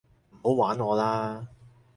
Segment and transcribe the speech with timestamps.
[0.31, 1.47] 唔好玩我啦